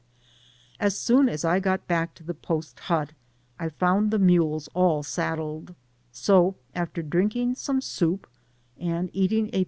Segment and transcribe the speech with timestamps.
[0.79, 3.11] As soon as I got back to the post hut
[3.59, 5.75] I found the mules all saddled;
[6.11, 8.25] so, after drinking some soup
[8.79, 9.59] and eating p.